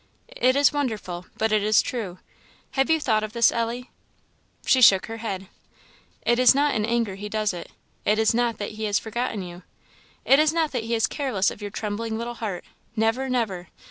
[0.37, 1.27] It is wonderful!
[1.37, 2.17] but it is true.
[2.71, 3.91] Have you thought of this, Ellie?"
[4.65, 5.45] She shook her head.
[6.25, 7.69] "It is not in anger He does it;
[8.03, 9.61] it is not that He has forgotten you:
[10.25, 13.67] it is not that He is careless of your trembling little heart never, never!